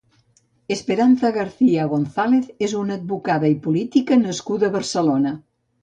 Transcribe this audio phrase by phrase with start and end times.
[0.75, 5.41] Esperanza García González és una advocada i política nascuda a Barcelona.